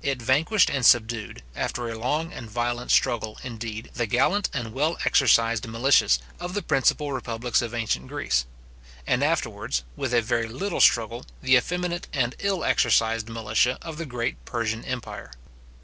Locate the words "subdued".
0.86-1.42